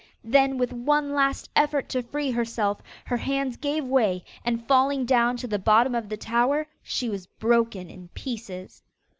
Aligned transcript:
Then, 0.23 0.57
with 0.57 0.73
one 0.73 1.13
last 1.13 1.51
effort 1.55 1.87
to 1.89 2.01
free 2.01 2.31
herself, 2.31 2.81
her 3.05 3.17
hands 3.17 3.55
gave 3.55 3.85
way, 3.85 4.23
and, 4.43 4.65
falling 4.65 5.05
down 5.05 5.37
to 5.37 5.47
the 5.47 5.59
bottom 5.59 5.93
of 5.93 6.09
the 6.09 6.17
tower, 6.17 6.65
she 6.81 7.07
was 7.07 7.27
broken 7.27 7.87
in 7.87 8.07
pieces. 8.15 8.81